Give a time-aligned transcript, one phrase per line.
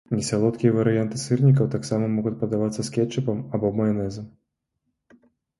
[0.19, 4.25] Несалодкія варыянты сырнікаў таксама могуць падавацца з кетчупам або маянэзам.